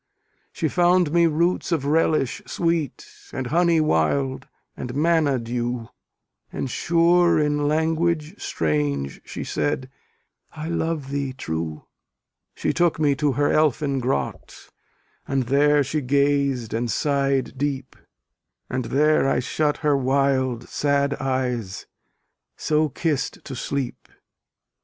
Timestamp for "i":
10.53-10.69, 19.29-19.37